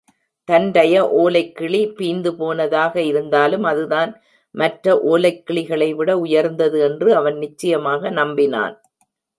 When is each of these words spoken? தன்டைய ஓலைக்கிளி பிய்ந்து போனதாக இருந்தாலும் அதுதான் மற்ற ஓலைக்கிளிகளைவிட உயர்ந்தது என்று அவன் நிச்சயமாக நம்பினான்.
தன்டைய 0.49 0.95
ஓலைக்கிளி 1.19 1.81
பிய்ந்து 1.95 2.31
போனதாக 2.35 2.95
இருந்தாலும் 3.01 3.63
அதுதான் 3.63 4.11
மற்ற 4.55 4.95
ஓலைக்கிளிகளைவிட 5.11 6.11
உயர்ந்தது 6.25 6.79
என்று 6.81 7.15
அவன் 7.15 7.37
நிச்சயமாக 7.37 8.11
நம்பினான். 8.11 8.75